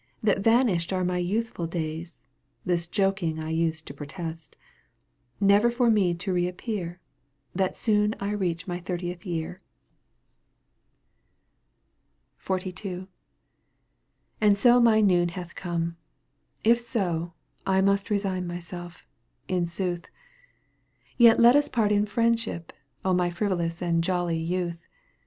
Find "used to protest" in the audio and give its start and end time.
3.51-4.57